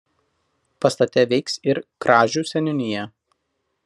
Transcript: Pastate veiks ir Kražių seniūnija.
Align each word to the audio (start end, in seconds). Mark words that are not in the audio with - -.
Pastate 0.85 1.25
veiks 1.33 1.59
ir 1.73 1.81
Kražių 2.05 2.45
seniūnija. 2.53 3.05